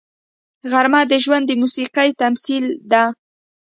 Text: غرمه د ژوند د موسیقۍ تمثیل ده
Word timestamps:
غرمه 0.71 1.01
د 1.11 1.13
ژوند 1.23 1.43
د 1.47 1.51
موسیقۍ 1.61 2.09
تمثیل 2.21 2.65
ده 2.91 3.03